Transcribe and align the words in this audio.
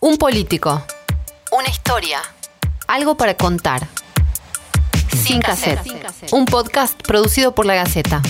Un 0.00 0.16
político. 0.16 0.80
Una 1.50 1.68
historia. 1.68 2.20
Algo 2.86 3.16
para 3.16 3.34
contar. 3.34 3.88
Sin 5.12 5.40
cassette. 5.40 5.80
Un 6.30 6.44
podcast 6.44 7.02
producido 7.02 7.52
por 7.52 7.66
La 7.66 7.74
Gaceta. 7.74 8.22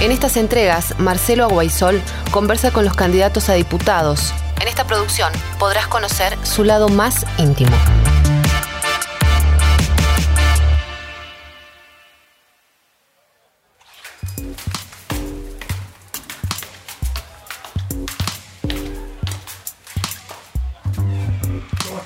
En 0.00 0.12
estas 0.12 0.36
entregas, 0.36 0.96
Marcelo 1.00 1.44
Aguaisol 1.44 2.00
conversa 2.30 2.70
con 2.70 2.84
los 2.84 2.94
candidatos 2.94 3.48
a 3.48 3.54
diputados. 3.54 4.32
En 4.60 4.68
esta 4.68 4.86
producción 4.86 5.32
podrás 5.58 5.88
conocer 5.88 6.38
su 6.44 6.62
lado 6.62 6.88
más 6.88 7.26
íntimo. 7.38 7.76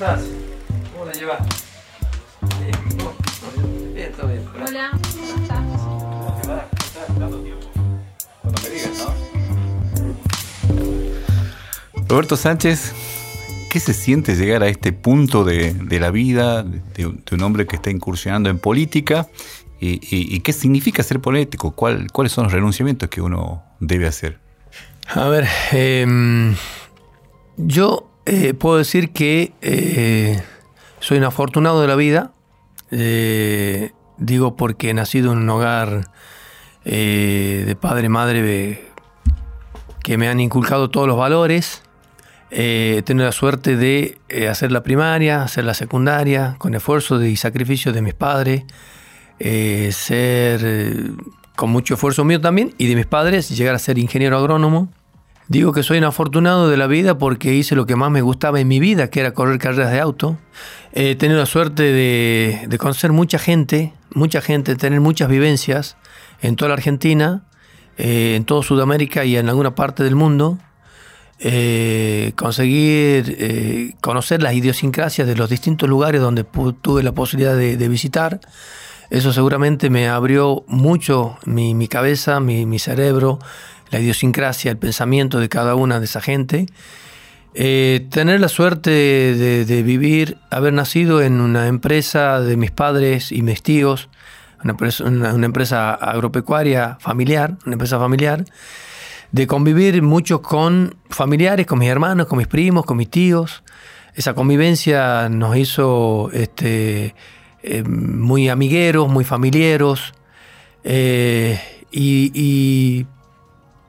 Estás? 0.03 0.25
¿Cómo 0.93 1.05
la 1.05 1.13
llevas? 1.13 1.39
Bien, 3.95 4.13
todo 4.13 4.27
bien. 4.29 4.43
Hola, 4.67 4.91
¿cómo 4.91 5.43
estás? 5.43 5.61
¿Cómo 5.61 6.39
te 6.43 6.49
va? 6.49 6.69
¿Estás 6.85 7.19
dando 7.21 7.39
tiempo? 7.41 7.67
Cuando 8.43 8.63
me 8.63 8.69
digas, 8.71 8.91
¿no? 8.99 9.15
Roberto 12.09 12.37
Sánchez, 12.37 12.93
¿qué 13.71 13.79
se 13.79 13.95
siente 13.95 14.35
llegar 14.35 14.65
a 14.65 14.69
este 14.69 14.93
punto 14.93 15.45
de, 15.45 15.73
de 15.75 16.01
la 16.01 16.11
vida 16.11 16.65
de, 16.65 17.07
un- 17.07 17.23
de 17.25 17.37
un 17.37 17.43
hombre 17.43 17.67
que 17.69 17.77
está 17.77 17.91
incursionando 17.91 18.51
en 18.51 18.59
política? 18.59 19.29
¿Y, 19.81 19.95
y- 20.15 20.35
y 20.35 20.41
qué 20.41 20.53
significa 20.53 21.03
ser 21.05 21.21
político? 21.21 21.71
¿Cuál- 21.77 22.11
¿Cuáles 22.13 22.33
son 22.33 22.45
los 22.45 22.53
renunciamientos 22.53 23.09
que 23.09 23.21
uno 23.21 23.63
debe 23.79 24.07
hacer? 24.09 24.41
A 25.07 25.29
ver, 25.29 25.47
em, 25.71 26.55
yo 27.57 28.09
eh, 28.25 28.55
puedo 28.55 28.79
decir 28.79 29.13
que 29.13 29.53
eh, 29.63 30.41
soy 31.01 31.19
un 31.19 31.25
afortunado 31.25 31.81
de 31.81 31.89
la 31.89 31.97
vida. 31.97 32.33
Eh, 32.91 33.91
digo 34.19 34.57
porque 34.57 34.91
he 34.91 34.95
nacido 34.95 35.33
en 35.33 35.39
un 35.39 35.51
hogar 35.51 36.11
de 36.85 37.77
padre 37.81 38.09
madre 38.09 38.91
que 40.03 40.19
me 40.19 40.29
han 40.29 40.41
inculcado 40.41 40.91
todos 40.91 41.07
los 41.07 41.17
valores. 41.17 41.83
He 42.51 43.03
tenido 43.05 43.27
la 43.27 43.33
suerte 43.33 43.77
de 43.77 44.19
hacer 44.51 44.73
la 44.73 44.83
primaria, 44.83 45.43
hacer 45.43 45.65
la 45.65 45.75
secundaria, 45.75 46.57
con 46.59 46.75
esfuerzo 46.75 47.23
y 47.23 47.37
sacrificio 47.37 47.93
de 47.93 48.03
mis 48.03 48.15
padres, 48.15 48.65
ser 49.39 51.15
con 51.57 51.71
mucho 51.71 51.95
esfuerzo 51.95 52.25
mío 52.25 52.41
también 52.41 52.75
y 52.79 52.89
de 52.89 52.97
mis 52.97 53.07
padres, 53.07 53.49
llegar 53.57 53.75
a 53.75 53.79
ser 53.79 53.99
ingeniero 53.99 54.37
agrónomo. 54.37 54.89
Digo 55.53 55.75
que 55.75 55.83
soy 55.83 55.99
un 55.99 56.05
afortunado 56.05 56.71
de 56.71 56.79
la 56.79 56.87
vida 56.87 57.19
porque 57.19 57.53
hice 57.53 57.77
lo 57.77 57.85
que 57.85 57.95
más 57.95 58.11
me 58.11 58.23
gustaba 58.23 58.59
en 58.59 58.69
mi 58.69 58.81
vida, 58.81 59.11
que 59.11 59.21
era 59.21 59.35
correr 59.35 59.59
carreras 59.59 59.93
de 59.93 60.01
auto. 60.01 60.39
He 60.95 61.15
tenido 61.15 61.39
la 61.39 61.45
suerte 61.45 61.83
de, 61.83 62.79
conocer 62.79 63.13
mucha 63.13 63.39
gente, 63.39 63.93
mucha 64.15 64.41
gente, 64.41 64.77
tener 64.77 65.03
muchas 65.03 65.29
vivencias 65.29 65.99
en 66.41 66.57
toda 66.57 66.71
la 66.71 66.77
Argentina, 66.77 67.43
eh, 67.99 68.33
en 68.35 68.47
toda 68.47 68.63
Sudamérica 68.63 69.27
y 69.27 69.37
en 69.37 69.51
alguna 69.51 69.75
parte 69.75 70.03
del 70.03 70.15
mundo. 70.15 70.57
Eh, 71.39 72.33
conseguir 72.35 73.37
eh, 73.39 73.93
conocer 74.01 74.43
las 74.43 74.55
idiosincrasias 74.55 75.29
de 75.29 75.37
los 75.37 75.51
distintos 75.51 75.87
lugares 75.87 76.23
donde 76.23 76.45
tuve 76.81 77.03
la 77.03 77.13
posibilidad 77.13 77.55
de, 77.55 77.89
visitar. 77.89 78.41
Eso 79.11 79.35
seguramente 79.35 79.91
me 79.91 80.09
abrió 80.09 80.65
mucho 80.67 81.37
mi, 81.45 81.89
cabeza, 81.89 82.41
mi 82.41 82.79
cerebro, 82.79 83.39
la 83.93 84.01
idiosincrasia, 84.01 84.71
el 84.71 84.79
pensamiento 84.79 85.39
de 85.39 85.49
cada 85.49 85.77
una 85.77 86.01
de 86.01 86.07
esa 86.07 86.21
gente. 86.21 86.67
Eh, 87.55 88.07
tener 88.11 88.41
la 88.41 88.49
suerte 88.49 88.91
de, 88.91 89.83
vivir, 89.83 90.39
haber 90.51 90.73
nacido 90.73 91.21
en 91.21 91.41
una 91.43 91.67
empresa 91.67 92.41
de 92.41 92.57
mis 92.57 92.71
padres 92.71 93.31
y 93.31 93.43
mis 93.43 93.63
tíos, 93.63 94.09
una 94.65 95.45
empresa, 95.45 95.93
agropecuaria 95.95 96.97
familiar, 97.01 97.59
una 97.67 97.75
empresa 97.75 97.99
familiar, 97.99 98.47
de 99.31 99.47
convivir 99.47 100.01
mucho 100.01 100.41
con 100.41 100.97
familiares, 101.11 101.67
con 101.67 101.79
mis 101.79 101.89
hermanos, 101.89 102.27
con 102.27 102.39
mis 102.39 102.49
primos, 102.49 102.87
con 102.87 102.97
mis 102.97 103.11
tíos. 103.11 103.63
Esa 104.15 104.35
convivencia 104.35 105.29
nos 105.29 105.57
hizo 105.57 106.31
este, 106.33 107.15
eh, 107.63 107.83
muy 107.83 108.49
amigueros, 108.49 109.11
muy 109.11 109.25
familiares. 109.25 110.15
Eh, 110.85 111.61
y 111.91 113.07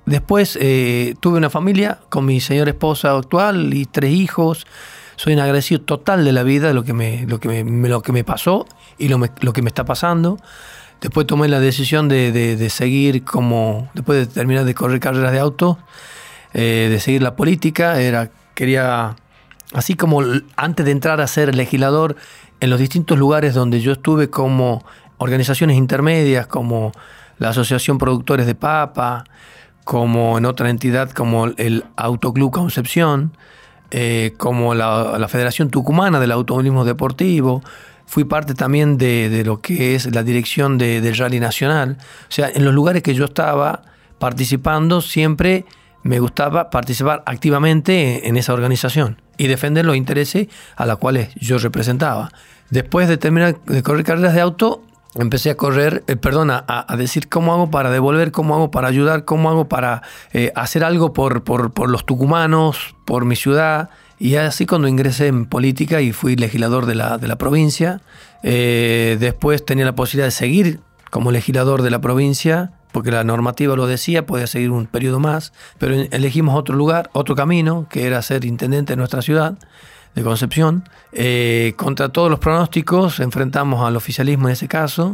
después 0.06 0.58
eh, 0.62 1.16
tuve 1.20 1.38
una 1.38 1.50
familia 1.50 2.00
con 2.10 2.26
mi 2.26 2.40
señora 2.40 2.72
esposa 2.72 3.12
actual 3.16 3.74
y 3.74 3.86
tres 3.86 4.12
hijos. 4.12 4.66
Soy 5.16 5.34
un 5.34 5.40
agradecido 5.40 5.82
total 5.82 6.26
de 6.26 6.32
la 6.32 6.44
vida, 6.44 6.68
de 6.70 6.74
lo 6.74 6.84
que 6.84 6.94
me, 6.94 7.26
lo 7.28 7.40
que 7.40 8.12
me, 8.12 8.24
pasó 8.24 8.66
y 8.98 9.08
lo, 9.10 9.18
me- 9.18 9.32
lo 9.42 9.54
que 9.54 9.62
me 9.62 9.70
está 9.70 9.86
pasando. 9.86 10.38
Después 11.02 11.28
tomé 11.28 11.48
la 11.48 11.60
decisión 11.60 12.10
de, 12.10 12.32
de- 12.32 12.70
seguir 12.70 13.24
como, 13.24 13.90
después 13.94 14.20
de 14.28 14.34
terminar 14.34 14.66
de 14.66 14.74
correr 14.74 15.00
carreras 15.00 15.32
de 15.32 15.40
auto, 15.40 15.78
eh, 16.54 16.88
de 16.90 17.00
seguir 17.00 17.22
la 17.22 17.36
política. 17.36 18.00
Era, 18.02 18.32
quería, 18.56 19.16
así 19.74 19.96
como 19.96 20.22
antes 20.56 20.86
de 20.86 20.92
entrar 20.92 21.22
a 21.22 21.28
ser 21.28 21.54
legislador, 21.56 22.16
en 22.60 22.70
los 22.70 22.80
distintos 22.80 23.18
lugares 23.18 23.54
donde 23.54 23.82
yo 23.82 23.92
estuve 23.92 24.30
como 24.30 24.84
organizaciones 25.18 25.78
intermedias, 25.78 26.48
como 26.48 26.92
la 27.38 27.50
Asociación 27.50 27.98
Productores 27.98 28.46
de 28.46 28.56
Papa, 28.56 29.26
como 29.84 30.38
en 30.38 30.46
otra 30.46 30.70
entidad 30.70 31.12
como 31.12 31.48
el 31.48 31.86
Autoclub 31.96 32.52
Concepción, 32.52 33.36
eh, 33.92 34.34
como 34.38 34.74
la, 34.74 35.28
Federación 35.28 35.70
Tucumana 35.70 36.20
del 36.20 36.32
Automovilismo 36.32 36.86
Deportivo. 36.86 37.62
Fui 38.06 38.24
parte 38.26 38.54
también 38.54 38.98
de, 38.98 39.30
de 39.30 39.44
lo 39.44 39.62
que 39.62 39.96
es 39.96 40.14
la 40.14 40.24
dirección 40.24 40.78
de- 40.78 41.00
del 41.02 41.16
Rally 41.18 41.40
Nacional. 41.40 41.98
O 42.00 42.32
sea, 42.32 42.50
en 42.54 42.66
los 42.66 42.74
lugares 42.74 43.02
que 43.04 43.14
yo 43.14 43.26
estaba 43.26 43.84
participando, 44.20 45.02
siempre 45.02 45.66
me 46.04 46.20
gustaba 46.20 46.70
participar 46.70 47.24
activamente 47.26 48.20
en, 48.20 48.26
en 48.32 48.38
esa 48.38 48.54
organización 48.54 49.22
y 49.38 49.48
defender 49.48 49.86
los 49.86 49.96
intereses 49.96 50.48
a 50.76 50.86
los 50.86 50.98
cuales 50.98 51.30
yo 51.36 51.58
representaba. 51.58 52.32
Después 52.70 53.08
de 53.08 53.18
terminar 53.18 53.60
de 53.66 53.84
correr 53.84 54.04
carreras 54.04 54.34
de 54.34 54.42
auto, 54.42 54.84
empecé 55.16 55.52
a 55.52 55.58
correr, 55.58 56.04
eh, 56.08 56.16
perdón, 56.16 56.52
a, 56.52 56.64
a 56.68 56.98
decir 56.98 57.30
cómo 57.30 57.54
hago 57.54 57.70
para 57.70 57.90
devolver, 57.92 58.32
cómo 58.32 58.56
hago 58.56 58.72
para 58.72 58.88
ayudar, 58.88 59.26
cómo 59.26 59.50
hago 59.50 59.68
para 59.68 60.02
eh, 60.34 60.52
hacer 60.56 60.84
algo 60.84 61.14
por, 61.14 61.44
por, 61.44 61.72
por 61.72 61.90
los 61.90 62.06
tucumanos, 62.06 62.96
por 63.06 63.26
mi 63.26 63.36
ciudad. 63.36 63.90
Y 64.20 64.36
así 64.36 64.66
cuando 64.66 64.88
ingresé 64.88 65.28
en 65.28 65.46
política 65.46 66.02
y 66.02 66.14
fui 66.14 66.36
legislador 66.36 66.86
de 66.86 66.96
la, 66.96 67.18
de 67.18 67.28
la 67.28 67.38
provincia, 67.38 68.02
eh, 68.42 69.18
después 69.20 69.66
tenía 69.66 69.86
la 69.86 69.96
posibilidad 69.96 70.28
de 70.28 70.32
seguir 70.32 70.80
como 71.12 71.32
legislador 71.32 71.82
de 71.82 71.92
la 71.92 72.00
provincia, 72.02 72.72
porque 72.92 73.12
la 73.12 73.24
normativa 73.24 73.76
lo 73.76 73.86
decía, 73.86 74.26
podía 74.26 74.48
seguir 74.48 74.72
un 74.72 74.86
periodo 74.86 75.20
más, 75.20 75.52
pero 75.78 75.96
elegimos 75.96 76.56
otro 76.56 76.76
lugar, 76.76 77.10
otro 77.14 77.36
camino, 77.36 77.88
que 77.90 78.08
era 78.08 78.22
ser 78.22 78.46
intendente 78.46 78.94
de 78.94 78.98
nuestra 78.98 79.22
ciudad 79.22 79.58
de 80.16 80.24
Concepción. 80.24 80.88
Eh, 81.12 81.74
contra 81.76 82.10
todos 82.10 82.30
los 82.30 82.40
pronósticos 82.40 83.20
enfrentamos 83.20 83.86
al 83.86 83.96
oficialismo 83.96 84.48
en 84.48 84.54
ese 84.54 84.68
caso 84.68 85.14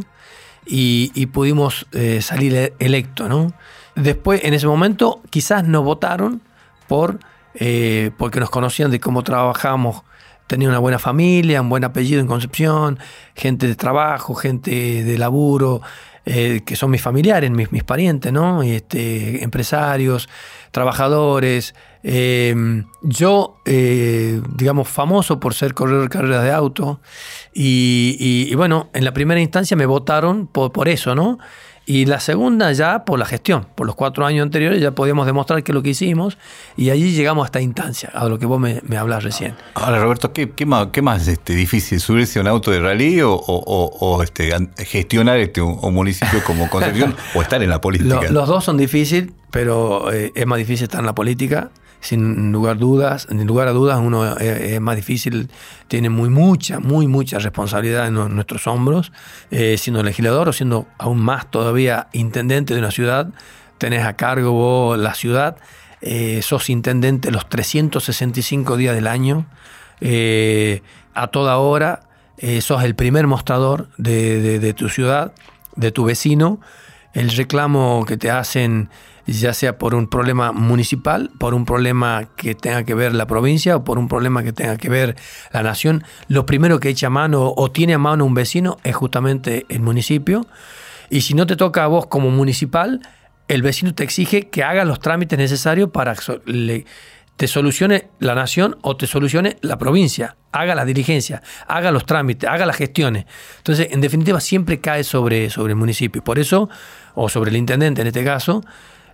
y, 0.66 1.26
pudimos 1.26 1.86
eh, 1.92 2.20
salir 2.22 2.54
e- 2.54 2.74
electo. 2.78 3.52
Después, 3.96 4.44
en 4.44 4.54
ese 4.54 4.66
momento, 4.66 5.20
quizás 5.30 5.64
nos 5.64 5.84
votaron 5.84 6.40
por, 6.86 7.18
eh, 7.54 8.10
porque 8.16 8.40
nos 8.40 8.50
conocían 8.50 8.90
de 8.90 9.00
cómo 9.00 9.22
trabajábamos. 9.22 10.02
Tenía 10.50 10.68
una 10.68 10.80
buena 10.80 10.98
familia, 10.98 11.60
un 11.60 11.68
buen 11.68 11.84
apellido 11.84 12.20
en 12.20 12.26
Concepción, 12.26 12.98
gente 13.36 13.68
de 13.68 13.76
trabajo, 13.76 14.34
gente 14.34 15.04
de 15.04 15.16
laburo, 15.16 15.80
eh, 16.26 16.62
que 16.66 16.74
son 16.74 16.90
mis 16.90 17.00
familiares, 17.00 17.52
mis, 17.52 17.70
mis 17.70 17.84
parientes, 17.84 18.32
¿no? 18.32 18.64
Este, 18.64 19.44
empresarios, 19.44 20.28
trabajadores. 20.72 21.76
Eh, 22.02 22.82
yo, 23.02 23.58
eh, 23.64 24.40
digamos, 24.56 24.88
famoso 24.88 25.38
por 25.38 25.54
ser 25.54 25.72
corredor 25.72 26.02
de 26.02 26.08
carreras 26.08 26.42
de 26.42 26.50
auto. 26.50 27.00
Y, 27.54 28.16
y- 28.18 28.50
y 28.52 28.54
bueno, 28.56 28.90
en 28.92 29.04
la 29.04 29.12
primera 29.12 29.40
instancia 29.40 29.76
me 29.76 29.86
votaron 29.86 30.48
por, 30.48 30.72
por 30.72 30.88
eso, 30.88 31.14
¿no? 31.14 31.38
Y 31.86 32.04
la 32.06 32.20
segunda 32.20 32.70
ya 32.72 33.04
por 33.04 33.18
la 33.18 33.24
gestión. 33.24 33.66
Por 33.74 33.84
los 33.86 33.96
cuatro 33.96 34.24
años 34.24 34.44
anteriores 34.44 34.80
ya 34.80 34.92
podíamos 34.92 35.26
demostrar 35.26 35.64
que 35.64 35.72
lo 35.72 35.82
que 35.82 35.90
hicimos. 35.90 36.38
Y 36.76 36.90
allí 36.90 37.10
llegamos 37.12 37.44
a 37.44 37.46
esta 37.46 37.60
instancia, 37.60 38.10
a 38.14 38.28
lo 38.28 38.38
que 38.38 38.46
vos 38.46 38.60
me, 38.60 38.80
me 38.86 38.96
hablás 38.96 39.24
recién. 39.24 39.54
Ahora, 39.74 39.98
Roberto, 40.00 40.32
¿qué, 40.32 40.50
qué 40.50 40.66
más, 40.66 40.88
qué 40.92 41.02
más 41.02 41.26
este, 41.26 41.54
difícil? 41.54 41.98
¿Subirse 41.98 42.38
a 42.38 42.42
un 42.42 42.48
auto 42.48 42.70
de 42.70 42.78
rally 42.80 43.20
o, 43.22 43.32
o- 43.32 44.22
este, 44.22 44.50
gestionar 44.84 45.38
este, 45.38 45.60
un, 45.62 45.78
un 45.82 45.94
municipio 45.94 46.44
como 46.44 46.70
Concepción 46.70 47.16
o 47.34 47.42
estar 47.42 47.60
en 47.62 47.70
la 47.70 47.80
política? 47.80 48.22
Lo- 48.22 48.30
los 48.30 48.48
dos 48.48 48.62
son 48.64 48.76
difíciles, 48.76 49.30
pero 49.50 50.12
eh, 50.12 50.30
es 50.34 50.46
más 50.46 50.58
difícil 50.58 50.84
estar 50.84 51.00
en 51.00 51.06
la 51.06 51.14
política. 51.14 51.70
Sin 52.00 52.50
lugar 52.52 52.78
dudas, 52.78 53.26
sin 53.28 53.46
lugar 53.46 53.68
a 53.68 53.72
dudas, 53.72 53.98
uno 54.02 54.36
eh, 54.38 54.74
es 54.74 54.80
más 54.80 54.96
difícil, 54.96 55.50
tiene 55.88 56.08
muy 56.08 56.30
mucha, 56.30 56.80
muy 56.80 57.06
mucha 57.06 57.38
responsabilidad 57.38 58.08
en, 58.08 58.14
nu- 58.14 58.28
nuestros 58.28 58.66
hombros. 58.66 59.12
Eh, 59.50 59.76
siendo 59.78 60.02
legislador 60.02 60.48
o 60.48 60.52
siendo 60.52 60.86
aún 60.98 61.20
más 61.20 61.50
todavía 61.50 62.08
intendente 62.12 62.72
de 62.74 62.80
una 62.80 62.90
ciudad, 62.90 63.28
tenés 63.78 64.04
a 64.06 64.14
cargo 64.16 64.52
vos 64.52 64.98
la 64.98 65.14
ciudad. 65.14 65.56
Eh, 66.02 66.40
sos 66.42 66.70
intendente 66.70 67.30
los 67.30 67.46
365 67.50 68.76
días 68.78 68.94
del 68.94 69.06
año, 69.06 69.46
eh, 70.00 70.82
a 71.12 71.26
toda 71.26 71.58
hora, 71.58 72.00
eh, 72.38 72.62
sos 72.62 72.82
el 72.84 72.94
primer 72.94 73.26
mostrador 73.26 73.88
de, 73.98 74.72
tu 74.74 74.88
ciudad, 74.88 75.32
de 75.76 75.92
tu 75.92 76.04
vecino, 76.04 76.60
el 77.14 77.30
reclamo 77.30 78.04
que 78.06 78.16
te 78.16 78.30
hacen 78.30 78.88
ya 79.26 79.54
sea 79.54 79.78
por 79.78 79.94
un 79.94 80.08
problema 80.08 80.52
municipal, 80.52 81.30
por 81.38 81.54
un 81.54 81.64
problema 81.64 82.28
que 82.36 82.54
tenga 82.54 82.84
que 82.84 82.94
ver 82.94 83.14
la 83.14 83.26
provincia 83.26 83.76
o 83.76 83.84
por 83.84 83.98
un 83.98 84.08
problema 84.08 84.42
que 84.42 84.52
tenga 84.52 84.76
que 84.76 84.88
ver 84.88 85.16
la 85.52 85.62
nación, 85.62 86.04
lo 86.28 86.46
primero 86.46 86.80
que 86.80 86.88
echa 86.88 87.08
a 87.08 87.10
mano 87.10 87.52
o 87.56 87.70
tiene 87.70 87.94
a 87.94 87.98
mano 87.98 88.24
un 88.24 88.34
vecino 88.34 88.78
es 88.82 88.96
justamente 88.96 89.66
el 89.68 89.80
municipio. 89.80 90.46
Y 91.10 91.22
si 91.22 91.34
no 91.34 91.46
te 91.46 91.56
toca 91.56 91.84
a 91.84 91.86
vos 91.86 92.06
como 92.06 92.30
municipal, 92.30 93.00
el 93.48 93.62
vecino 93.62 93.94
te 93.94 94.04
exige 94.04 94.48
que 94.48 94.62
hagas 94.62 94.86
los 94.86 95.00
trámites 95.00 95.38
necesarios 95.38 95.90
para 95.90 96.14
te 97.40 97.48
solucione 97.48 98.10
la 98.18 98.34
nación 98.34 98.76
o 98.82 98.98
te 98.98 99.06
solucione 99.06 99.56
la 99.62 99.78
provincia. 99.78 100.36
Haga 100.52 100.74
la 100.74 100.84
dirigencia, 100.84 101.40
haga 101.66 101.90
los 101.90 102.04
trámites, 102.04 102.46
haga 102.46 102.66
las 102.66 102.76
gestiones. 102.76 103.24
Entonces, 103.56 103.88
en 103.92 104.02
definitiva, 104.02 104.40
siempre 104.40 104.78
cae 104.78 105.04
sobre, 105.04 105.48
sobre 105.48 105.70
el 105.70 105.76
municipio. 105.76 106.22
Por 106.22 106.38
eso, 106.38 106.68
o 107.14 107.30
sobre 107.30 107.48
el 107.48 107.56
intendente 107.56 108.02
en 108.02 108.08
este 108.08 108.22
caso, 108.24 108.62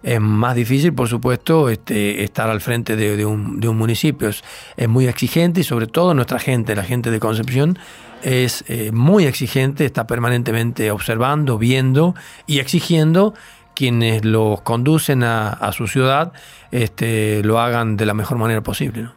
es 0.02 0.20
más 0.20 0.56
difícil, 0.56 0.92
por 0.92 1.06
supuesto, 1.06 1.68
este, 1.68 2.24
estar 2.24 2.50
al 2.50 2.60
frente 2.60 2.96
de, 2.96 3.24
un, 3.24 3.60
municipio. 3.76 4.28
Es, 4.28 4.42
muy 4.88 5.06
exigente 5.06 5.60
y 5.60 5.62
sobre 5.62 5.86
todo 5.86 6.12
nuestra 6.12 6.40
gente, 6.40 6.74
la 6.74 6.82
gente 6.82 7.12
de 7.12 7.20
Concepción, 7.20 7.78
es 8.24 8.64
eh, 8.66 8.90
muy 8.90 9.26
exigente, 9.26 9.84
está 9.84 10.08
permanentemente 10.08 10.90
observando, 10.90 11.58
viendo 11.58 12.16
y 12.48 12.58
exigiendo 12.58 13.34
quienes 13.76 14.24
los 14.24 14.62
conducen 14.62 15.22
a, 15.22 15.70
su 15.72 15.86
ciudad 15.86 16.32
este, 16.72 17.42
lo 17.44 17.60
hagan 17.60 17.96
de 17.96 18.06
la 18.06 18.14
mejor 18.14 18.38
manera 18.38 18.62
posible. 18.62 19.02
¿no? 19.02 19.12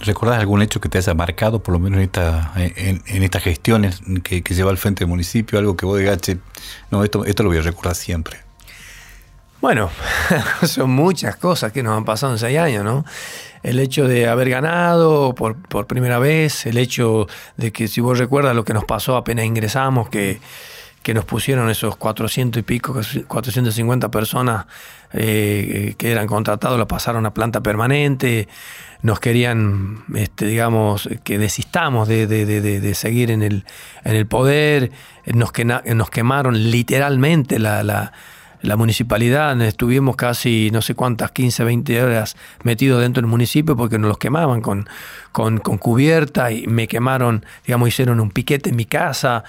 ¿Recordás 0.00 0.40
algún 0.40 0.60
hecho 0.60 0.80
que 0.80 0.88
te 0.88 0.98
haya 0.98 1.14
marcado, 1.14 1.62
por 1.62 1.72
lo 1.72 1.78
menos 1.78 1.98
en, 1.98 2.04
esta, 2.04 2.52
en, 2.56 3.22
estas 3.22 3.44
gestiones 3.44 4.02
que, 4.24 4.42
lleva 4.42 4.72
al 4.72 4.76
frente 4.76 5.04
del 5.04 5.08
municipio? 5.08 5.58
Algo 5.58 5.76
que 5.76 5.86
vos 5.86 5.98
digas, 5.98 6.18
no, 6.90 7.04
esto, 7.04 7.24
esto 7.24 7.44
lo 7.44 7.50
voy 7.50 7.58
a 7.58 7.62
recordar 7.62 7.94
siempre. 7.94 8.38
Bueno, 9.60 9.90
son 10.64 10.90
muchas 10.90 11.36
cosas 11.36 11.70
que 11.70 11.84
nos 11.84 11.96
han 11.96 12.04
pasado 12.04 12.32
en 12.32 12.40
seis 12.40 12.58
años, 12.58 12.84
¿no? 12.84 13.04
El 13.62 13.78
hecho 13.78 14.08
de 14.08 14.26
haber 14.26 14.50
ganado 14.50 15.36
por, 15.36 15.54
por 15.54 15.86
primera 15.86 16.18
vez, 16.18 16.66
el 16.66 16.78
hecho 16.78 17.28
de 17.56 17.70
que, 17.70 17.86
si 17.86 18.00
vos 18.00 18.18
recuerdas 18.18 18.56
lo 18.56 18.64
que 18.64 18.74
nos 18.74 18.84
pasó 18.84 19.16
apenas 19.16 19.44
ingresamos, 19.44 20.08
que, 20.08 20.40
que 21.02 21.14
nos 21.14 21.24
pusieron 21.24 21.68
esos 21.70 21.96
400 21.96 22.60
y 22.60 22.62
pico, 22.62 22.98
450 23.26 24.10
personas 24.10 24.66
eh, 25.12 25.94
que 25.98 26.10
eran 26.10 26.26
contratados, 26.26 26.78
lo 26.78 26.86
pasaron 26.88 27.26
a 27.26 27.34
planta 27.34 27.60
permanente, 27.60 28.48
nos 29.02 29.18
querían, 29.20 30.04
este, 30.14 30.46
digamos, 30.46 31.08
que 31.24 31.38
desistamos 31.38 32.08
de, 32.08 32.26
de, 32.26 32.46
de, 32.46 32.80
de, 32.80 32.94
seguir 32.94 33.30
en 33.30 33.42
el, 33.42 33.64
en 34.04 34.14
el 34.14 34.26
poder, 34.26 34.92
nos, 35.26 35.52
nos 35.84 36.10
quemaron 36.10 36.70
literalmente 36.70 37.58
la, 37.58 37.82
la 37.82 38.12
la 38.62 38.76
municipalidad, 38.76 39.60
estuvimos 39.60 40.16
casi 40.16 40.70
no 40.72 40.82
sé 40.82 40.94
cuántas, 40.94 41.32
15, 41.32 41.64
20 41.64 42.02
horas 42.02 42.36
metidos 42.62 43.02
dentro 43.02 43.20
del 43.20 43.28
municipio 43.28 43.76
porque 43.76 43.98
nos 43.98 44.08
los 44.08 44.18
quemaban 44.18 44.60
con, 44.60 44.88
con, 45.32 45.58
cubierta 45.58 46.52
y 46.52 46.66
me 46.68 46.86
quemaron, 46.86 47.44
digamos, 47.66 47.88
hicieron 47.88 48.20
un 48.20 48.30
piquete 48.30 48.70
en 48.70 48.76
mi 48.76 48.84
casa. 48.84 49.42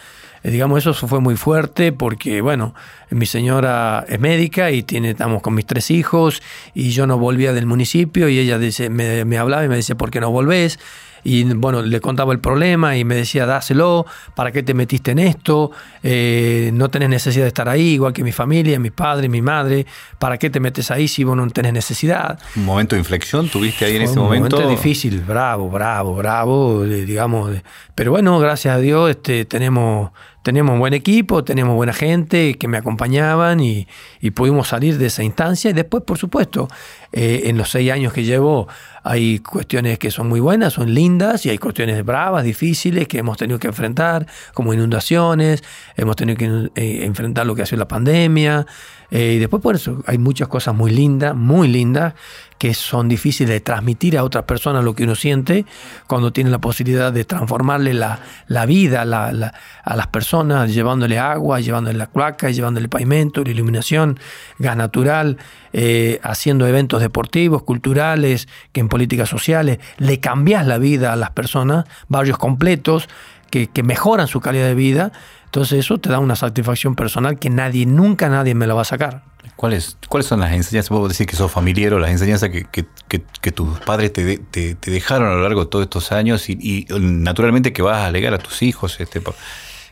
Eh, 0.44 0.50
digamos, 0.50 0.80
eso 0.80 0.94
fue 1.08 1.22
muy 1.22 1.38
fuerte 1.38 1.92
porque, 1.92 2.42
bueno, 2.42 2.74
mi 3.12 3.28
señora 3.28 4.04
es 4.08 4.20
médica 4.20 4.72
y 4.72 4.82
tiene, 4.82 5.12
estamos 5.12 5.44
con 5.44 5.54
mis 5.54 5.68
tres 5.68 5.92
hijos 5.92 6.42
y 6.74 6.90
yo 6.90 7.06
no 7.06 7.20
volvía 7.20 7.54
del 7.54 7.68
municipio 7.68 8.28
y 8.30 8.40
ella 8.40 8.58
dice, 8.58 8.90
me, 8.90 9.26
me 9.26 9.38
hablaba 9.38 9.64
y 9.64 9.70
me 9.70 9.76
dice, 9.76 9.96
¿por 9.96 10.10
qué 10.10 10.20
no 10.22 10.32
volvés? 10.32 10.80
Y 11.24 11.44
bueno, 11.54 11.82
le 11.82 12.00
contaba 12.02 12.34
el 12.34 12.40
problema 12.40 12.98
y 12.98 13.04
me 13.04 13.16
decía, 13.16 13.46
dáselo, 13.46 14.06
¿para 14.36 14.52
qué 14.52 14.64
te 14.64 14.74
metiste 14.74 15.12
en 15.12 15.20
esto? 15.20 15.72
Eh, 16.02 16.72
no 16.74 16.90
tenés 16.90 17.10
necesidad 17.10 17.46
de 17.46 17.50
estar 17.50 17.70
ahí, 17.70 17.94
igual 17.94 18.14
que 18.14 18.24
mi 18.24 18.32
familia, 18.32 18.80
mi 18.80 18.92
padre, 18.92 19.30
mi 19.30 19.42
madre, 19.42 19.86
¿para 20.20 20.38
qué 20.38 20.50
te 20.50 20.60
metes 20.60 20.92
ahí 20.92 21.08
si 21.08 21.24
vos 21.24 21.38
no 21.38 21.50
tenés 21.50 21.74
necesidad? 21.74 22.40
¿Un 22.56 22.66
momento 22.66 22.96
de 22.96 23.00
inflexión 23.00 23.50
tuviste 23.50 23.86
ahí 23.86 23.96
en 23.96 24.04
ese 24.04 24.20
momento? 24.20 24.58
Un 24.58 24.64
momento 24.64 24.70
difícil, 24.70 25.22
bravo, 25.22 25.70
bravo, 25.70 26.16
bravo, 26.16 26.84
digamos, 26.84 27.52
pero 27.96 28.12
bueno, 28.12 28.40
gracias 28.40 28.76
a 28.76 28.80
Dios 28.80 29.10
este, 29.10 29.46
tenemos 29.46 30.12
tenemos 30.44 30.74
un 30.74 30.80
buen 30.80 30.94
equipo, 30.94 31.44
tenemos 31.44 31.74
buena 31.76 31.94
gente 31.94 32.56
que 32.56 32.68
me 32.68 32.78
acompañaban 32.78 33.62
y, 33.62 33.88
pudimos 34.36 34.68
salir 34.68 34.98
de 34.98 35.08
esa 35.08 35.24
instancia. 35.24 35.72
Y 35.72 35.74
después, 35.74 36.04
por 36.04 36.18
supuesto, 36.18 36.68
eh, 37.12 37.44
en 37.46 37.58
los 37.58 37.72
seis 37.72 37.92
años 37.92 38.14
que 38.14 38.24
llevo 38.24 38.68
hay 39.04 39.40
cuestiones 39.40 40.00
que 40.00 40.12
son 40.12 40.28
muy 40.28 40.40
buenas, 40.40 40.74
son 40.74 40.94
lindas, 40.94 41.46
y 41.46 41.50
hay 41.50 41.58
cuestiones 41.58 42.04
bravas, 42.06 42.44
difíciles, 42.44 43.08
que 43.08 43.20
hemos 43.20 43.38
tenido 43.38 43.58
que 43.60 43.68
enfrentar, 43.68 44.28
como 44.54 44.74
inundaciones, 44.74 45.64
hemos 45.96 46.16
tenido 46.16 46.38
que 46.38 46.70
eh, 46.76 47.06
enfrentar 47.06 47.46
lo 47.46 47.56
que 47.56 47.64
ha 47.64 47.66
sido 47.66 47.80
la 47.80 47.88
pandemia. 47.88 48.66
Eh, 49.12 49.34
y 49.34 49.40
después 49.40 49.62
por 49.62 49.76
eso 49.76 50.04
hay 50.08 50.18
muchas 50.18 50.48
cosas 50.48 50.76
muy 50.76 50.92
lindas, 50.92 51.36
muy 51.36 51.68
lindas, 51.68 52.16
que 52.58 52.74
son 52.74 53.10
difíciles 53.10 53.50
de 53.50 53.60
transmitir 53.60 54.18
a 54.18 54.24
otras 54.24 54.46
personas 54.46 54.84
lo 54.84 54.96
que 54.96 55.04
uno 55.04 55.16
siente 55.16 55.66
cuando 56.08 56.32
tiene 56.32 56.50
la 56.50 56.60
posibilidad 56.60 57.12
de 57.12 57.26
transformarle 57.26 57.94
la, 57.94 58.20
vida 58.66 59.02
a 59.02 59.96
las 59.96 60.08
personas, 60.08 60.74
llevándole 60.74 61.20
agua, 61.20 61.60
llevándole 61.60 61.98
la 61.98 62.08
cloaca, 62.08 62.50
llevándole 62.50 62.88
pavimento, 62.88 63.44
la 63.44 63.52
iluminación, 63.52 64.20
gas 64.60 64.78
natural, 64.78 65.38
eh, 65.74 66.20
haciendo 66.24 66.68
eventos 66.68 67.02
deportivos, 67.02 67.64
culturales, 67.64 68.48
que 68.72 68.80
en 68.80 68.90
políticas 68.90 69.30
sociales 69.30 69.80
le 69.98 70.20
cambias 70.20 70.66
la 70.68 70.78
vida 70.78 71.14
a 71.14 71.16
las 71.16 71.32
personas, 71.32 71.86
barrios 72.08 72.38
completos 72.38 73.10
que, 73.50 73.68
que 73.68 73.84
mejoran 73.84 74.28
su 74.28 74.40
calidad 74.40 74.68
de 74.68 74.76
vida. 74.76 75.12
Entonces 75.46 75.80
eso 75.80 76.00
te 76.00 76.10
da 76.10 76.20
una 76.20 76.36
satisfacción 76.36 76.96
personal 76.96 77.38
que 77.40 77.50
nadie, 77.50 77.86
nunca 77.86 78.30
nadie 78.30 78.56
me 78.56 78.68
la 78.68 78.74
va 78.74 78.82
a 78.82 78.86
sacar. 78.86 79.33
¿Cuáles, 79.56 79.98
¿Cuáles 80.10 80.28
son 80.28 80.40
las 80.40 80.54
enseñanzas? 80.54 80.90
Puedo 80.90 81.08
decir 81.08 81.28
que 81.28 81.36
sos 81.36 81.52
familiar 81.52 81.94
o 81.94 82.00
las 82.00 82.12
enseñanzas 82.12 82.50
que, 82.50 83.52
tus 83.52 83.80
padres 83.80 84.12
te, 84.14 84.76
dejaron 84.82 85.30
a 85.30 85.36
lo 85.36 85.44
largo 85.44 85.66
de 85.66 85.70
todos 85.70 85.84
estos 85.84 86.12
años 86.12 86.50
y, 86.50 86.86
naturalmente 86.90 87.74
que 87.74 87.82
vas 87.82 87.98
a 87.98 88.08
alegar 88.08 88.34
a 88.34 88.40
tus 88.40 88.62
hijos. 88.62 89.00
Este, 89.00 89.22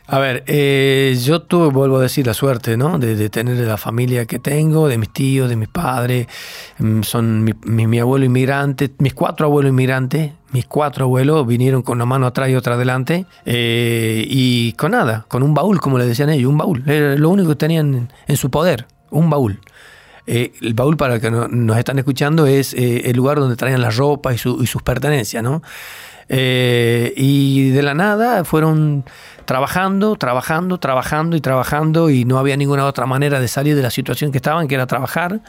a 0.06 0.18
ver, 0.18 0.42
eh, 0.46 1.16
yo 1.22 1.42
tuve, 1.42 1.68
vuelvo 1.68 1.98
a 1.98 2.02
decir, 2.02 2.26
la 2.26 2.34
suerte, 2.34 2.76
¿no? 2.76 2.98
De, 2.98 3.30
tener 3.30 3.56
la 3.56 3.76
familia 3.76 4.26
que 4.26 4.38
tengo, 4.38 4.88
de 4.88 4.98
mis 4.98 5.10
tíos, 5.10 5.48
de 5.48 5.56
mis 5.56 5.68
padres. 5.68 6.26
Mm, 6.78 7.02
son 7.02 7.44
mi, 7.64 7.98
abuelo 7.98 8.24
inmigrante, 8.24 8.90
mis 8.98 9.14
cuatro 9.14 9.46
abuelos 9.46 9.70
inmigrantes, 9.70 10.32
mis 10.50 10.66
cuatro 10.66 11.04
abuelos 11.04 11.46
vinieron 11.46 11.82
con 11.82 11.98
una 11.98 12.04
mano 12.04 12.26
atrás 12.26 12.50
y 12.50 12.56
otra 12.56 12.74
adelante 12.74 13.26
eh, 13.46 14.24
y 14.28 14.72
con 14.72 14.90
nada, 14.90 15.24
con 15.28 15.42
un 15.42 15.54
baúl, 15.54 15.80
como 15.80 15.98
le 15.98 16.06
decían 16.06 16.30
ellos, 16.30 16.50
un 16.50 16.58
baúl. 16.58 16.82
Era 16.86 17.14
lo 17.16 17.30
único 17.30 17.50
que 17.50 17.56
tenían 17.56 18.10
en 18.26 18.36
su 18.36 18.50
poder 18.50 18.86
un 19.12 19.30
baúl. 19.30 19.60
Eh, 20.26 20.52
el 20.60 20.74
baúl, 20.74 20.96
para 20.96 21.20
que 21.20 21.30
nos 21.30 21.76
están 21.76 21.98
escuchando, 21.98 22.46
es 22.46 22.74
eh, 22.74 23.02
el 23.10 23.16
lugar 23.16 23.38
donde 23.38 23.56
traían 23.56 23.80
la 23.80 23.90
ropa 23.90 24.32
y, 24.32 24.38
sus 24.38 24.82
pertenencias, 24.84 25.42
¿no? 25.42 25.62
Eh, 26.28 27.12
y 27.16 27.70
de 27.70 27.82
la 27.82 27.94
nada 27.94 28.44
fueron 28.44 29.04
trabajando, 29.44 30.16
trabajando, 30.16 30.78
trabajando 30.78 31.36
y 31.36 31.40
trabajando 31.40 32.10
y 32.10 32.24
no 32.24 32.38
había 32.38 32.56
ninguna 32.56 32.86
otra 32.86 33.06
manera 33.06 33.40
de 33.40 33.48
salir 33.48 33.74
de 33.74 33.82
la 33.82 33.90
situación 33.90 34.30
que 34.30 34.38
estaban, 34.38 34.68
que 34.68 34.76
era 34.76 34.86
trabajar. 34.86 35.40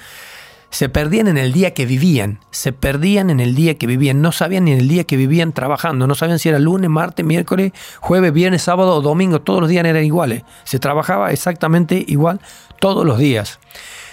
Se 0.73 0.89
perdían 0.89 1.27
en 1.27 1.37
el 1.37 1.53
día 1.53 1.75
que 1.75 1.85
vivían, 1.85 2.39
se 2.49 2.73
perdían 2.73 3.29
en 3.29 3.39
el 3.39 3.53
día 3.53 3.77
que 3.77 3.85
vivían, 3.85 4.23
no 4.23 4.31
sabían 4.31 4.65
ni 4.65 4.71
en 4.71 4.79
el 4.79 4.87
día 4.87 5.03
que 5.03 5.17
vivían 5.17 5.53
trabajando, 5.53 6.07
no 6.07 6.15
sabían 6.15 6.39
si 6.39 6.49
era 6.49 6.57
lunes, 6.57 6.89
martes, 6.89 7.23
miércoles, 7.23 7.73
jueves, 7.99 8.33
viernes, 8.33 8.63
sábado 8.63 8.95
o 8.95 9.01
domingo, 9.01 9.39
todos 9.39 9.61
los 9.61 9.69
días 9.69 9.85
eran 9.85 10.03
iguales. 10.03 10.41
Se 10.63 10.79
trabajaba 10.79 11.31
exactamente 11.31 12.03
igual 12.07 12.41
todos 12.79 13.05
los 13.05 13.19
días. 13.19 13.59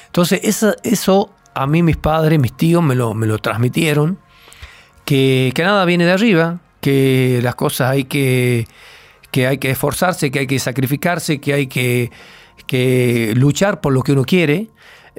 Entonces, 0.09 0.41
eso, 0.43 0.75
eso 0.83 1.31
a 1.55 1.67
mí 1.67 1.83
mis 1.83 1.97
padres, 1.97 2.39
mis 2.39 2.53
tíos 2.53 2.83
me 2.83 2.95
lo, 2.95 3.15
me 3.15 3.27
lo 3.27 3.39
transmitieron, 3.39 4.19
que, 5.07 5.55
nada 5.57 5.87
viene 5.87 6.05
de 6.05 6.13
arriba, 6.13 6.61
que 6.83 7.41
las 7.43 7.55
cosas 7.55 7.91
hay 7.91 8.05
que, 8.05 8.67
que 9.31 9.47
hay 9.47 9.57
que 9.57 9.71
esforzarse, 9.71 10.31
que 10.31 10.41
hay 10.41 10.47
que 10.47 10.59
sacrificarse, 10.59 11.41
que 11.41 11.55
hay 11.55 11.69
que, 11.69 12.11
que 12.67 13.33
luchar 13.35 13.81
por 13.81 13.95
lo 13.95 14.03
que 14.03 14.13
uno 14.13 14.25
quiere. 14.25 14.69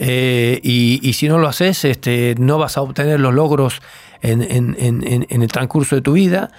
Eh, 0.03 0.60
y, 0.63 1.13
si 1.13 1.27
no 1.27 1.38
lo 1.38 1.48
haces, 1.48 1.86
este, 1.86 2.34
no 2.39 2.58
vas 2.58 2.75
a 2.77 2.81
obtener 2.81 3.20
los 3.20 3.34
logros 3.34 3.81
en, 4.22 4.41
en 4.79 5.41
el 5.41 5.51
transcurso 5.51 5.96
de 5.96 6.01
tu 6.01 6.13
vida. 6.13 6.50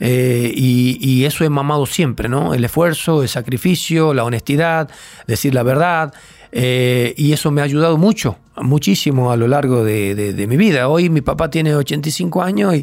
Eh, 0.00 0.52
y, 0.54 1.24
eso 1.24 1.44
es 1.44 1.50
mamado 1.50 1.86
siempre, 1.86 2.28
¿no? 2.28 2.54
El 2.54 2.64
esfuerzo, 2.64 3.22
el 3.22 3.28
sacrificio, 3.28 4.14
la 4.14 4.24
honestidad, 4.24 4.90
decir 5.26 5.54
la 5.54 5.62
verdad, 5.62 6.12
Eh, 6.50 7.12
y 7.18 7.34
eso 7.34 7.50
me 7.50 7.60
ha 7.60 7.64
ayudado 7.64 7.98
mucho, 7.98 8.38
muchísimo 8.56 9.30
a 9.30 9.36
lo 9.36 9.46
largo 9.48 9.84
de, 9.84 10.46
mi 10.48 10.56
vida. 10.56 10.88
Hoy 10.88 11.10
mi 11.10 11.20
papá 11.20 11.50
tiene 11.50 11.74
85 11.74 12.42
años 12.42 12.74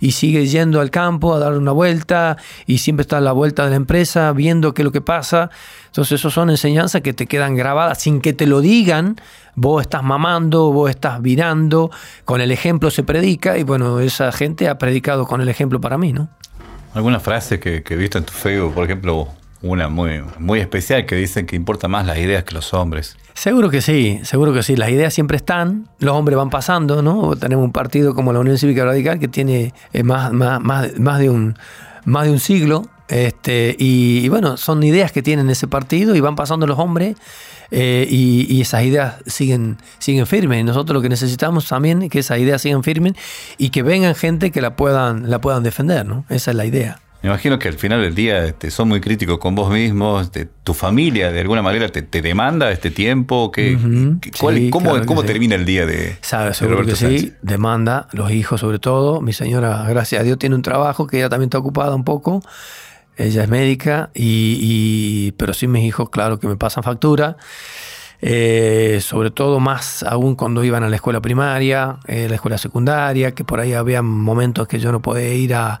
y, 0.00 0.10
sigue 0.12 0.46
yendo 0.46 0.82
al 0.82 0.90
campo 0.90 1.34
a 1.34 1.38
dar 1.38 1.54
una 1.54 1.72
vuelta 1.72 2.36
y 2.66 2.76
siempre 2.76 3.02
está 3.02 3.16
a 3.16 3.22
la 3.22 3.32
vuelta 3.32 3.64
de 3.64 3.70
la 3.70 3.76
empresa 3.76 4.32
viendo 4.32 4.74
qué 4.74 4.82
es 4.82 4.84
lo 4.84 4.92
que 4.92 5.00
pasa. 5.00 5.48
Entonces, 5.96 6.20
eso 6.20 6.30
son 6.30 6.50
enseñanzas 6.50 7.00
que 7.00 7.14
te 7.14 7.26
quedan 7.26 7.56
grabadas 7.56 8.02
sin 8.02 8.20
que 8.20 8.34
te 8.34 8.46
lo 8.46 8.60
digan. 8.60 9.16
Vos 9.54 9.80
estás 9.80 10.02
mamando, 10.02 10.70
vos 10.70 10.90
estás 10.90 11.22
virando, 11.22 11.90
con 12.26 12.42
el 12.42 12.50
ejemplo 12.50 12.90
se 12.90 13.02
predica 13.02 13.56
y 13.56 13.62
bueno, 13.62 14.00
esa 14.00 14.30
gente 14.30 14.68
ha 14.68 14.76
predicado 14.76 15.26
con 15.26 15.40
el 15.40 15.48
ejemplo 15.48 15.80
para 15.80 15.96
mí, 15.96 16.12
¿no? 16.12 16.28
¿Alguna 16.92 17.18
frase 17.18 17.58
que, 17.58 17.82
que 17.82 17.94
he 17.94 17.96
visto 17.96 18.18
en 18.18 18.24
tu 18.24 18.34
Facebook, 18.34 18.74
por 18.74 18.84
ejemplo, 18.84 19.28
una 19.62 19.88
muy, 19.88 20.22
muy 20.38 20.60
especial 20.60 21.06
que 21.06 21.16
dicen 21.16 21.46
que 21.46 21.56
importa 21.56 21.88
más 21.88 22.04
las 22.04 22.18
ideas 22.18 22.44
que 22.44 22.54
los 22.54 22.74
hombres. 22.74 23.16
Seguro 23.32 23.70
que 23.70 23.80
sí, 23.80 24.20
seguro 24.22 24.52
que 24.52 24.62
sí. 24.62 24.76
Las 24.76 24.90
ideas 24.90 25.14
siempre 25.14 25.38
están, 25.38 25.88
los 25.98 26.14
hombres 26.14 26.36
van 26.36 26.50
pasando, 26.50 27.00
¿no? 27.00 27.36
Tenemos 27.36 27.64
un 27.64 27.72
partido 27.72 28.14
como 28.14 28.34
la 28.34 28.40
Unión 28.40 28.58
Cívica 28.58 28.84
Radical 28.84 29.18
que 29.18 29.28
tiene 29.28 29.72
eh, 29.94 30.02
más, 30.02 30.30
más, 30.32 30.60
más, 30.60 31.18
de 31.18 31.30
un, 31.30 31.56
más 32.04 32.26
de 32.26 32.32
un 32.32 32.38
siglo. 32.38 32.86
Este, 33.08 33.76
y, 33.78 34.28
bueno, 34.28 34.56
son 34.56 34.82
ideas 34.82 35.12
que 35.12 35.22
tienen 35.22 35.48
ese 35.50 35.68
partido 35.68 36.14
y 36.16 36.20
van 36.20 36.36
pasando 36.36 36.66
los 36.66 36.78
hombres 36.78 37.16
eh, 37.70 38.06
y, 38.08 38.60
esas 38.60 38.84
ideas 38.84 39.16
siguen, 39.26 39.78
siguen 39.98 40.26
firmes. 40.26 40.60
Y 40.60 40.64
nosotros 40.64 40.94
lo 40.94 41.02
que 41.02 41.08
necesitamos 41.08 41.68
también 41.68 42.02
es 42.02 42.10
que 42.10 42.18
esas 42.20 42.38
ideas 42.38 42.62
sigan 42.62 42.82
firmes 42.82 43.14
y 43.58 43.70
que 43.70 43.82
vengan 43.82 44.14
gente 44.14 44.50
que 44.50 44.60
la 44.60 44.76
puedan, 44.76 45.30
la 45.30 45.40
puedan 45.40 45.62
defender, 45.62 46.06
¿no? 46.06 46.24
Esa 46.28 46.50
es 46.50 46.56
la 46.56 46.66
idea. 46.66 47.00
Me 47.22 47.30
imagino 47.30 47.58
que 47.58 47.66
al 47.66 47.74
final 47.74 48.02
del 48.02 48.14
día 48.14 48.44
este, 48.44 48.70
son 48.70 48.88
muy 48.88 49.00
críticos 49.00 49.38
con 49.38 49.54
vos 49.54 49.68
mismos, 49.68 50.26
este, 50.26 50.46
tu 50.62 50.74
familia 50.74 51.32
de 51.32 51.40
alguna 51.40 51.62
manera 51.62 51.88
te, 51.88 52.02
demanda 52.22 52.70
este 52.70 52.90
tiempo. 52.90 53.50
que 53.50 53.76
¿Cómo, 54.70 55.24
termina 55.24 55.54
el 55.54 55.64
día 55.64 55.86
de, 55.86 56.18
Sabe, 56.20 56.54
seguro 56.54 56.84
que 56.84 56.94
sí, 56.94 57.32
demanda, 57.42 58.06
los 58.12 58.30
hijos 58.30 58.60
sobre 58.60 58.78
todo. 58.78 59.22
Mi 59.22 59.32
señora, 59.32 59.86
gracias 59.88 60.20
a 60.20 60.24
Dios, 60.24 60.38
tiene 60.38 60.54
un 60.54 60.62
trabajo 60.62 61.06
que 61.06 61.18
ella 61.18 61.28
también 61.28 61.48
está 61.48 61.58
ocupada 61.58 61.94
un 61.96 62.04
poco. 62.04 62.42
Ella 63.16 63.44
es 63.44 63.48
médica, 63.48 64.10
y, 64.14 65.32
pero 65.32 65.54
sí 65.54 65.66
mis 65.66 65.84
hijos, 65.84 66.10
claro 66.10 66.38
que 66.38 66.46
me 66.46 66.56
pasan 66.56 66.82
factura. 66.82 67.36
Eh, 68.22 68.98
sobre 69.02 69.30
todo 69.30 69.60
más 69.60 70.02
aún 70.02 70.36
cuando 70.36 70.64
iban 70.64 70.82
a 70.82 70.88
la 70.88 70.96
escuela 70.96 71.20
primaria, 71.20 71.98
eh, 72.06 72.28
la 72.28 72.36
escuela 72.36 72.56
secundaria, 72.56 73.32
que 73.32 73.44
por 73.44 73.60
ahí 73.60 73.74
había 73.74 74.00
momentos 74.00 74.66
que 74.66 74.78
yo 74.78 74.90
no 74.90 75.02
podía 75.02 75.34
ir 75.34 75.54
a, 75.54 75.78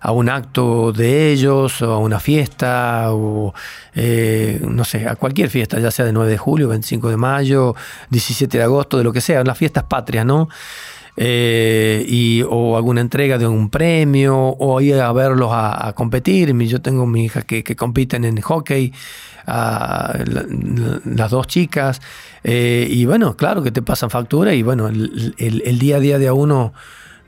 a 0.00 0.12
un 0.12 0.28
acto 0.28 0.92
de 0.92 1.30
ellos 1.30 1.82
o 1.82 1.92
a 1.92 1.98
una 1.98 2.18
fiesta 2.18 3.12
o 3.12 3.54
eh, 3.94 4.60
no 4.66 4.84
sé, 4.84 5.06
a 5.06 5.14
cualquier 5.16 5.50
fiesta, 5.50 5.78
ya 5.78 5.90
sea 5.90 6.06
de 6.06 6.12
9 6.12 6.30
de 6.30 6.38
julio, 6.38 6.68
25 6.68 7.10
de 7.10 7.16
mayo, 7.16 7.76
17 8.08 8.58
de 8.58 8.64
agosto, 8.64 8.98
de 8.98 9.04
lo 9.04 9.12
que 9.12 9.20
sea, 9.20 9.44
las 9.44 9.58
fiestas 9.58 9.84
patrias, 9.84 10.24
¿no? 10.24 10.48
Eh, 11.22 12.02
y, 12.08 12.42
o 12.48 12.78
alguna 12.78 13.02
entrega 13.02 13.36
de 13.36 13.46
un 13.46 13.68
premio, 13.68 14.38
o 14.38 14.80
ir 14.80 14.94
a 14.94 15.12
verlos 15.12 15.50
a, 15.52 15.92
competir. 15.94 16.56
Yo 16.60 16.80
tengo 16.80 17.06
mi 17.06 17.26
hija 17.26 17.42
que, 17.42 17.62
compiten 17.76 18.24
en 18.24 18.40
hockey, 18.40 18.94
las 19.46 21.30
dos 21.30 21.46
chicas, 21.46 22.00
eh, 22.42 22.88
y 22.90 23.04
bueno, 23.04 23.36
claro 23.36 23.62
que 23.62 23.70
te 23.70 23.82
pasan 23.82 24.08
factura, 24.08 24.54
y 24.54 24.62
bueno, 24.62 24.88
el, 24.88 25.34
el 25.36 25.78
día 25.78 25.96
a 25.96 26.00
día 26.00 26.18
de 26.18 26.28
a 26.28 26.32
uno 26.32 26.72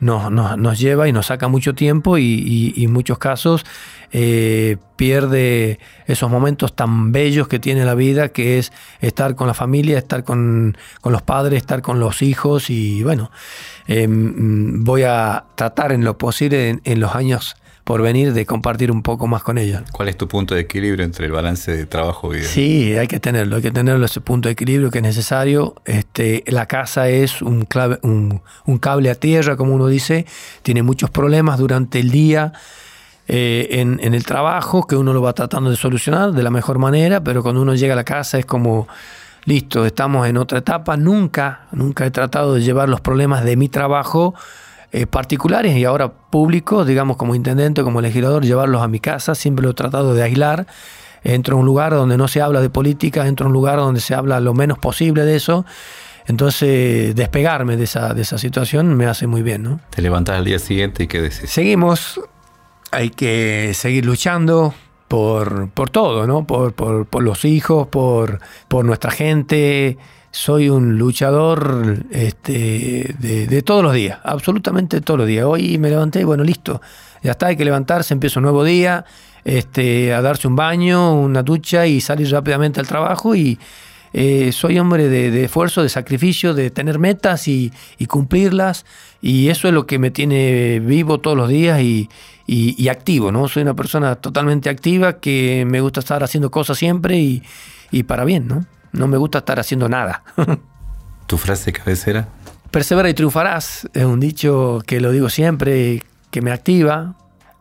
nos, 0.03 0.31
nos, 0.31 0.79
lleva 0.79 1.07
y 1.07 1.11
nos 1.11 1.27
saca 1.27 1.47
mucho 1.47 1.73
tiempo 1.73 2.17
y, 2.17 2.73
en 2.77 2.91
muchos 2.91 3.17
casos 3.17 3.65
eh, 4.11 4.77
pierde 4.95 5.79
esos 6.05 6.29
momentos 6.29 6.75
tan 6.75 7.11
bellos 7.11 7.47
que 7.47 7.59
tiene 7.59 7.85
la 7.85 7.95
vida, 7.95 8.29
que 8.29 8.59
es 8.59 8.71
estar 9.01 9.35
con 9.35 9.47
la 9.47 9.53
familia, 9.53 9.97
estar 9.97 10.23
con, 10.23 10.77
los 11.03 11.21
padres, 11.21 11.57
estar 11.57 11.81
con 11.81 11.99
los 11.99 12.21
hijos 12.21 12.69
y 12.69 13.03
bueno, 13.03 13.31
em, 13.87 14.83
voy 14.83 15.03
a 15.03 15.45
tratar 15.55 15.91
en 15.91 16.03
lo 16.03 16.17
posible 16.17 16.79
en 16.83 16.99
los 16.99 17.15
años 17.15 17.55
por 17.83 18.01
venir 18.01 18.33
de 18.33 18.45
compartir 18.45 18.91
un 18.91 19.01
poco 19.01 19.27
más 19.27 19.43
con 19.43 19.57
ella. 19.57 19.83
¿Cuál 19.91 20.07
es 20.07 20.17
tu 20.17 20.27
punto 20.27 20.55
de 20.55 20.61
equilibrio 20.61 21.03
entre 21.03 21.25
el 21.25 21.31
balance 21.33 21.75
de 21.75 21.85
trabajo 21.85 22.33
y 22.33 22.37
vida? 22.37 22.47
Sí, 22.47 22.95
hay 22.97 23.07
que 23.07 23.19
tenerlo, 23.19 23.57
hay 23.57 23.61
que 23.61 23.71
tenerlo 23.71 24.05
ese 24.05 24.21
punto 24.21 24.47
de 24.47 24.53
equilibrio 24.53 24.89
que 24.89 24.99
es 24.99 25.03
necesario. 25.03 25.75
Este, 25.85 26.43
la 26.47 26.65
casa 26.65 27.09
es 27.09 27.41
un, 27.41 27.65
clave, 27.65 27.99
un, 28.03 28.41
cable 28.79 29.09
a 29.09 29.15
tierra, 29.15 29.57
como 29.57 29.73
uno 29.73 29.87
dice, 29.87 30.25
tiene 30.61 30.81
muchos 30.81 31.09
problemas 31.09 31.59
durante 31.59 31.99
el 31.99 32.09
día. 32.09 32.53
Eh, 33.27 33.79
en, 33.79 33.99
en, 34.03 34.13
el 34.13 34.25
trabajo, 34.25 34.85
que 34.85 34.97
uno 34.97 35.13
lo 35.13 35.21
va 35.21 35.31
tratando 35.31 35.69
de 35.69 35.77
solucionar 35.77 36.33
de 36.33 36.43
la 36.43 36.49
mejor 36.49 36.77
manera, 36.77 37.23
pero 37.23 37.41
cuando 37.41 37.61
uno 37.61 37.73
llega 37.73 37.93
a 37.93 37.95
la 37.95 38.03
casa 38.03 38.37
es 38.37 38.45
como, 38.45 38.87
listo, 39.45 39.85
estamos 39.85 40.27
en 40.27 40.35
otra 40.35 40.59
etapa, 40.59 40.97
nunca, 40.97 41.67
nunca 41.71 42.05
he 42.05 42.11
tratado 42.11 42.55
de 42.55 42.61
llevar 42.61 42.89
los 42.89 42.99
problemas 42.99 43.45
de 43.45 43.55
mi 43.55 43.69
trabajo 43.69 44.35
eh, 44.95 45.07
particulares 45.07 45.75
y 45.75 45.85
ahora 45.85 46.13
públicos, 46.13 46.85
digamos 46.85 47.17
como 47.17 47.33
intendente, 47.33 47.81
como 47.81 47.99
legislador, 47.99 48.45
llevarlos 48.45 48.83
a 48.83 48.87
mi 48.87 48.99
casa, 48.99 49.33
siempre 49.33 49.63
lo 49.63 49.71
he 49.71 49.73
tratado 49.73 50.13
de 50.13 50.21
aislar. 50.21 50.67
Entro 51.23 51.57
a 51.57 51.59
un 51.59 51.65
lugar 51.65 51.93
donde 51.93 52.15
no 52.15 52.27
se 52.27 52.41
habla 52.41 52.61
de 52.61 52.69
política, 52.69 53.25
entro 53.25 53.45
a 53.45 53.47
un 53.47 53.53
lugar 53.53 53.77
donde 53.77 54.01
se 54.01 54.13
habla 54.13 54.39
lo 54.39 54.53
menos 54.53 54.77
posible 54.77 55.25
de 55.25 55.35
eso. 55.35 55.65
Entonces, 56.27 57.15
despegarme 57.15 57.75
de 57.75 57.85
esa, 57.85 58.13
de 58.13 58.21
esa 58.21 58.37
situación 58.37 58.95
me 58.95 59.07
hace 59.07 59.25
muy 59.25 59.41
bien, 59.41 59.63
¿no? 59.63 59.79
Te 59.89 60.03
levantas 60.03 60.37
al 60.37 60.45
día 60.45 60.59
siguiente 60.59 61.05
y 61.05 61.07
qué 61.07 61.21
decís. 61.21 61.49
Seguimos, 61.49 62.21
hay 62.91 63.09
que 63.09 63.71
seguir 63.73 64.05
luchando 64.05 64.75
por, 65.07 65.71
por 65.71 65.89
todo, 65.89 66.27
¿no? 66.27 66.45
Por, 66.45 66.73
por, 66.73 67.07
por 67.07 67.23
los 67.23 67.45
hijos, 67.45 67.87
por, 67.87 68.41
por 68.67 68.85
nuestra 68.85 69.09
gente, 69.09 69.97
soy 70.33 70.67
un 70.67 70.97
luchador 70.97 72.05
este, 72.09 73.15
de, 73.19 73.61
todos 73.61 73.83
los 73.83 73.93
días, 73.93 74.17
absolutamente 74.23 74.99
todos 74.99 75.19
los 75.19 75.27
días. 75.27 75.45
Hoy 75.45 75.77
me 75.77 75.91
levanté 75.91 76.21
y 76.21 76.23
bueno, 76.23 76.43
listo, 76.43 76.81
ya 77.21 77.31
está, 77.31 77.47
hay 77.47 77.55
que 77.55 77.63
levantarse, 77.63 78.15
empieza 78.15 78.39
un 78.39 78.45
nuevo 78.45 78.63
día, 78.63 79.05
este, 79.45 80.11
a 80.11 80.23
darse 80.23 80.47
un 80.47 80.55
baño, 80.55 81.13
una 81.13 81.43
ducha 81.43 81.85
y 81.85 82.01
salir 82.01 82.31
rápidamente 82.31 82.79
al 82.79 82.87
trabajo 82.87 83.35
y 83.35 83.59
eh, 84.11 84.51
soy 84.51 84.79
hombre 84.79 85.07
de, 85.07 85.43
esfuerzo, 85.43 85.83
de 85.83 85.89
sacrificio, 85.89 86.55
de 86.55 86.71
tener 86.71 86.97
metas 86.97 87.47
y, 87.47 87.71
cumplirlas 88.07 88.87
y 89.21 89.49
eso 89.49 89.67
es 89.67 89.73
lo 89.75 89.85
que 89.85 89.99
me 89.99 90.09
tiene 90.09 90.79
vivo 90.79 91.19
todos 91.19 91.37
los 91.37 91.47
días 91.47 91.79
y, 91.79 92.09
activo, 92.89 93.31
¿no? 93.31 93.47
Soy 93.47 93.61
una 93.61 93.75
persona 93.75 94.15
totalmente 94.15 94.71
activa 94.71 95.19
que 95.19 95.63
me 95.67 95.79
gusta 95.79 95.99
estar 95.99 96.23
haciendo 96.23 96.49
cosas 96.49 96.79
siempre 96.79 97.19
y 97.19 98.03
para 98.03 98.25
bien, 98.25 98.47
¿no? 98.47 98.65
No 98.93 99.07
me 99.07 99.17
gusta 99.17 99.39
estar 99.39 99.59
haciendo 99.59 99.89
nada. 99.89 100.23
¿Tu 101.27 101.37
frase 101.37 101.73
cabecera? 101.73 102.27
Persevera 102.71 103.09
y 103.09 103.13
triunfarás. 103.13 103.89
Es 103.93 104.05
un 104.05 104.19
dicho 104.19 104.81
que 104.85 104.99
lo 104.99 105.11
digo 105.11 105.29
siempre, 105.29 106.03
que 106.31 106.41
me 106.41 106.51
activa. 106.51 107.15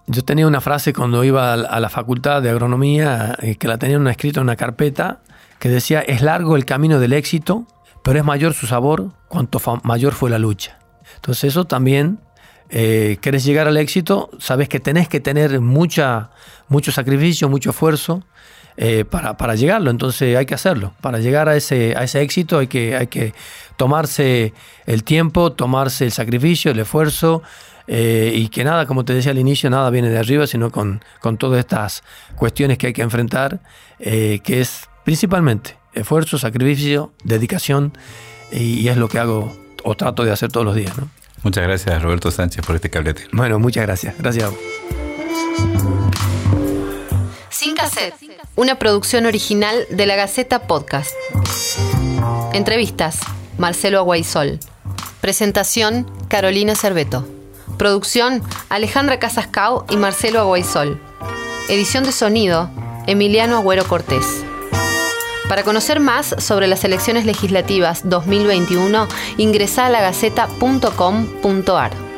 Yo 0.06 0.22
tenía 0.24 0.46
una 0.46 0.60
frase 0.60 0.92
cuando 0.92 1.24
iba 1.24 1.52
a 1.52 1.80
la 1.80 1.88
facultad 1.88 2.42
de 2.42 2.50
agronomía, 2.50 3.36
eh, 3.40 3.56
que 3.56 3.68
la 3.68 3.78
tenían 3.78 4.06
escrita 4.08 4.40
en 4.40 4.44
una 4.44 4.56
carpeta, 4.56 5.22
que 5.58 5.68
decía, 5.68 6.00
es 6.00 6.22
largo 6.22 6.56
el 6.56 6.64
camino 6.64 6.98
del 6.98 7.12
éxito, 7.12 7.66
pero 8.02 8.18
es 8.18 8.24
mayor 8.24 8.52
su 8.52 8.66
sabor 8.66 9.10
cuanto 9.28 9.60
mayor 9.84 10.12
fue 10.12 10.28
la 10.28 10.38
lucha. 10.38 10.78
Entonces 11.16 11.44
eso 11.44 11.66
también, 11.66 12.18
eh, 12.68 13.18
quieres 13.20 13.44
llegar 13.44 13.68
al 13.68 13.76
éxito, 13.76 14.30
sabes 14.38 14.68
que 14.68 14.80
tenés 14.80 15.08
que 15.08 15.20
tener 15.20 15.60
mucha, 15.60 16.30
mucho 16.68 16.90
sacrificio, 16.90 17.48
mucho 17.48 17.70
esfuerzo, 17.70 18.24
eh, 18.76 19.04
para, 19.04 19.36
para, 19.36 19.54
llegarlo. 19.54 19.90
Entonces 19.90 20.36
hay 20.36 20.46
que 20.46 20.54
hacerlo. 20.54 20.94
Para 21.00 21.18
llegar 21.18 21.48
a 21.48 21.56
ese, 21.56 21.94
a 21.96 22.04
ese 22.04 22.20
éxito 22.22 22.58
hay 22.58 22.66
que, 22.66 22.96
hay 22.96 23.06
que 23.06 23.34
tomarse 23.76 24.52
el 24.86 25.04
tiempo, 25.04 25.52
tomarse 25.52 26.04
el 26.04 26.12
sacrificio, 26.12 26.70
el 26.70 26.78
esfuerzo. 26.78 27.42
Eh, 27.86 28.32
y 28.34 28.48
que 28.48 28.64
nada, 28.64 28.86
como 28.86 29.04
te 29.04 29.12
decía 29.12 29.32
al 29.32 29.38
inicio, 29.38 29.68
nada 29.68 29.90
viene 29.90 30.08
de 30.08 30.18
arriba, 30.18 30.46
sino 30.46 30.70
con, 30.70 31.02
con 31.20 31.36
todas 31.36 31.58
estas 31.58 32.02
cuestiones 32.36 32.78
que 32.78 32.88
hay 32.88 32.92
que 32.92 33.02
enfrentar, 33.02 33.60
eh, 33.98 34.40
que 34.44 34.60
es 34.60 34.88
principalmente 35.04 35.76
esfuerzo, 35.92 36.38
sacrificio, 36.38 37.12
dedicación, 37.24 37.92
y, 38.52 38.86
es 38.88 38.96
lo 38.96 39.08
que 39.08 39.18
hago 39.18 39.56
o 39.82 39.94
trato 39.94 40.24
de 40.24 40.30
hacer 40.30 40.52
todos 40.52 40.66
los 40.66 40.76
días. 40.76 40.92
Muchas 41.42 41.64
gracias, 41.64 42.02
Roberto 42.02 42.30
Sánchez, 42.30 42.64
por 42.64 42.76
este 42.76 42.90
cablete. 42.90 43.26
Bueno, 43.32 43.58
muchas 43.58 43.84
gracias. 43.84 44.14
Gracias 44.18 44.50
Sin 47.62 47.76
una 48.56 48.80
producción 48.80 49.24
original 49.24 49.86
de 49.88 50.06
la 50.06 50.16
Gaceta 50.16 50.66
Podcast. 50.66 51.12
Entrevistas, 52.52 53.20
Marcelo 53.56 53.98
Aguaisol. 53.98 54.58
Presentación, 55.20 56.10
Carolina 56.26 56.74
Cerveto. 56.74 57.24
Producción, 57.78 58.42
Alejandra 58.68 59.20
Casascao 59.20 59.86
y 59.88 59.96
Marcelo 59.96 60.40
Aguaisol. 60.40 61.00
Edición 61.68 62.02
de 62.02 62.10
sonido, 62.10 62.68
Emiliano 63.06 63.58
Agüero 63.58 63.86
Cortés. 63.86 64.26
Para 65.48 65.62
conocer 65.62 66.00
más 66.00 66.34
sobre 66.38 66.66
las 66.66 66.82
elecciones 66.82 67.26
legislativas 67.26 68.00
2021, 68.02 69.06
ingresa 69.36 69.86
a 69.86 69.88
lagaceta.com.ar. 69.88 72.11